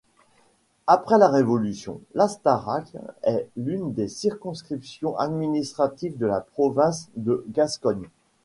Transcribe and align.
Après 0.87 1.19
la 1.19 1.27
Révolution, 1.29 2.01
l'Astarac 2.15 2.87
est 3.21 3.47
l'une 3.55 3.93
des 3.93 4.07
circonscriptions 4.07 5.15
administratives 5.19 6.17
de 6.17 6.25
la 6.25 6.41
province 6.41 7.09
de 7.15 7.45
Gascogne. 7.49 8.09